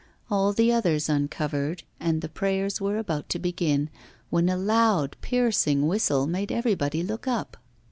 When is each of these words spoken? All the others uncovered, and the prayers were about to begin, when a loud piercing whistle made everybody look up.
All 0.31 0.51
the 0.51 0.71
others 0.71 1.09
uncovered, 1.09 1.83
and 1.99 2.21
the 2.23 2.27
prayers 2.27 2.81
were 2.81 2.97
about 2.97 3.29
to 3.29 3.37
begin, 3.37 3.91
when 4.31 4.49
a 4.49 4.57
loud 4.57 5.15
piercing 5.21 5.85
whistle 5.85 6.25
made 6.25 6.51
everybody 6.51 7.03
look 7.03 7.27
up. 7.27 7.55